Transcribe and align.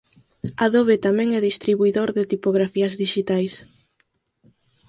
Adobe 0.65 0.95
tamén 1.05 1.29
é 1.37 1.39
distribuidor 1.41 2.09
de 2.17 2.23
tipografías 2.31 2.93
dixitais. 3.03 3.53